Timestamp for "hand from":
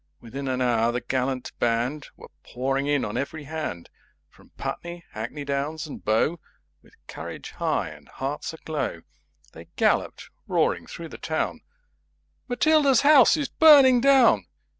3.43-4.49